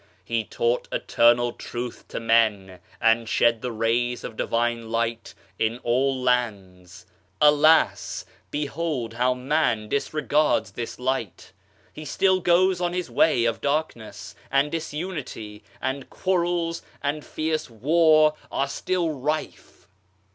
He 0.25 0.43
taught 0.43 0.87
Eternal 0.91 1.51
Truth 1.51 2.05
to 2.07 2.19
men, 2.19 2.79
and 2.99 3.29
shed 3.29 3.61
the 3.61 3.71
rays 3.71 4.23
of 4.23 4.35
Divine 4.35 4.89
Light 4.89 5.35
in 5.59 5.77
all 5.83 6.19
lands. 6.19 7.05
Alas! 7.39 8.25
behold 8.49 9.13
how 9.13 9.35
man 9.35 9.89
disregards 9.89 10.71
this 10.71 10.97
Light. 10.97 11.51
He 11.93 12.03
still 12.03 12.39
goes 12.39 12.81
on 12.81 12.93
his 12.93 13.11
way 13.11 13.45
of 13.45 13.61
darkness, 13.61 14.33
and 14.49 14.71
disunity, 14.71 15.63
and 15.79 16.09
quarrels 16.09 16.81
and 17.03 17.23
fierce 17.23 17.69
war 17.69 18.33
are 18.51 18.67
still 18.67 19.11
rife. 19.11 19.87